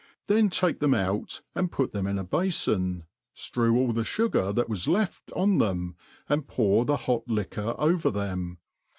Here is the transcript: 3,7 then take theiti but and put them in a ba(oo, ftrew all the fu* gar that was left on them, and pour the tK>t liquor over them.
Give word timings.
3,7 0.27 0.27
then 0.29 0.49
take 0.49 0.79
theiti 0.79 1.19
but 1.21 1.41
and 1.53 1.71
put 1.71 1.91
them 1.91 2.07
in 2.07 2.17
a 2.17 2.25
ba(oo, 2.25 2.97
ftrew 3.35 3.77
all 3.77 3.93
the 3.93 4.03
fu* 4.03 4.29
gar 4.29 4.51
that 4.51 4.67
was 4.67 4.87
left 4.87 5.31
on 5.33 5.59
them, 5.59 5.95
and 6.27 6.47
pour 6.47 6.85
the 6.85 6.97
tK>t 6.97 7.21
liquor 7.27 7.75
over 7.77 8.09
them. 8.09 8.57